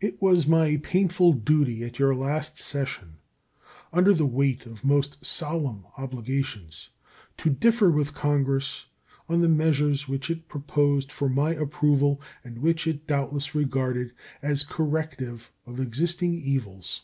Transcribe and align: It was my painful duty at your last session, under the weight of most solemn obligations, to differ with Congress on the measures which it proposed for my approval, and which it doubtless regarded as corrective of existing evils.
It 0.00 0.22
was 0.22 0.46
my 0.46 0.78
painful 0.80 1.32
duty 1.32 1.82
at 1.82 1.98
your 1.98 2.14
last 2.14 2.60
session, 2.60 3.16
under 3.92 4.14
the 4.14 4.24
weight 4.24 4.66
of 4.66 4.84
most 4.84 5.26
solemn 5.26 5.84
obligations, 5.98 6.90
to 7.38 7.50
differ 7.50 7.90
with 7.90 8.14
Congress 8.14 8.86
on 9.28 9.40
the 9.40 9.48
measures 9.48 10.06
which 10.08 10.30
it 10.30 10.46
proposed 10.46 11.10
for 11.10 11.28
my 11.28 11.52
approval, 11.54 12.20
and 12.44 12.58
which 12.58 12.86
it 12.86 13.04
doubtless 13.08 13.52
regarded 13.52 14.12
as 14.42 14.62
corrective 14.64 15.50
of 15.66 15.80
existing 15.80 16.34
evils. 16.40 17.00